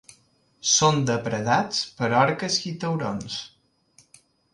[0.75, 3.37] Són depredats per orques i taurons.